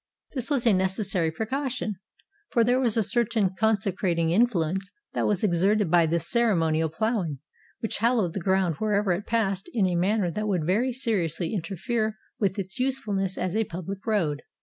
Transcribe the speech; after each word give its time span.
This 0.33 0.49
was 0.49 0.65
a 0.65 0.73
necessary 0.73 1.29
precau 1.31 1.69
tion; 1.69 1.97
for 2.49 2.63
there 2.63 2.79
was 2.79 2.97
a 2.97 3.03
certain 3.03 3.51
consecrating 3.55 4.31
influence 4.31 4.91
that 5.13 5.27
was 5.27 5.43
exerted 5.43 5.91
by 5.91 6.07
this 6.07 6.27
ceremonial 6.27 6.89
ploughing 6.89 7.37
which 7.81 7.97
hal 7.99 8.15
lowed 8.15 8.33
the 8.33 8.39
ground 8.39 8.77
wherever 8.79 9.11
it 9.11 9.27
passed 9.27 9.69
in 9.75 9.85
a 9.85 9.93
manner 9.93 10.31
that 10.31 10.47
would 10.47 10.65
very 10.65 10.91
seriously 10.91 11.53
interfere 11.53 12.17
with 12.39 12.57
its 12.57 12.79
usefulness 12.79 13.37
as 13.37 13.55
a 13.55 13.63
pubHc 13.63 14.03
road. 14.07 14.41